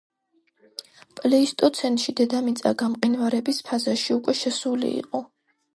პლეისტოცენში 1.19 2.15
დედამიწა 2.21 2.73
გამყინვარების 2.83 3.65
ფაზაში 3.71 4.19
უკვე 4.21 4.41
შესული 4.45 4.95
იყო. 5.05 5.29